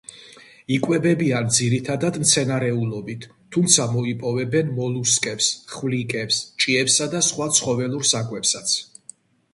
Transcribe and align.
იკვებებიან 0.75 1.51
ძირითადად 1.57 2.17
მცენარეულობით, 2.23 3.27
თუმცა 3.57 3.87
მოიპოვებენ 3.93 4.73
მოლუსკებს, 4.81 5.51
ხვლიკებს, 5.75 6.43
ჭიებსა 6.65 7.11
და 7.13 7.25
სხვა 7.31 7.51
ცხოველურ 7.59 8.11
საკვებსაც. 8.17 8.79